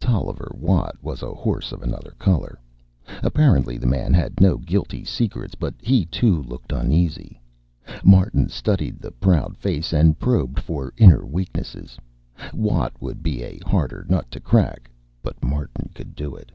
[0.00, 2.58] Tolliver Watt was a horse of another color;
[3.22, 7.38] apparently the man had no guilty secrets; but he too looked uneasy.
[8.02, 11.98] Martin studied the proud face and probed for inner weaknesses.
[12.54, 14.90] Watt would be a harder nut to crack.
[15.20, 16.50] But Martin could do it.